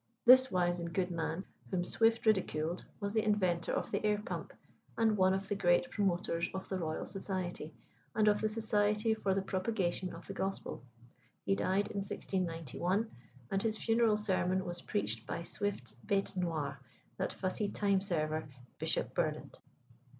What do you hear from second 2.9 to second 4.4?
was the inventor of the air